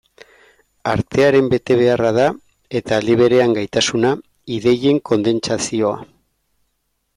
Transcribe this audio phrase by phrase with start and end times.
[0.93, 2.25] Artearen betebeharra da,
[2.79, 4.13] eta aldi berean gaitasuna,
[4.59, 5.97] ideien kondentsazioa.